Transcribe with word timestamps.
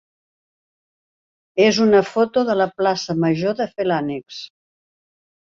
és 1.65 1.81
una 1.85 2.01
foto 2.13 2.45
de 2.49 2.57
la 2.63 2.67
plaça 2.81 3.17
major 3.27 3.55
de 3.63 3.71
Felanitx. 3.77 4.45